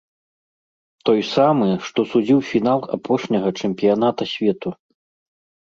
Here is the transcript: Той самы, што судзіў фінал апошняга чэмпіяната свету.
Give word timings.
Той 1.09 1.19
самы, 1.33 1.67
што 1.91 1.99
судзіў 2.15 2.39
фінал 2.53 2.79
апошняга 2.97 3.49
чэмпіяната 3.59 4.23
свету. 4.33 4.69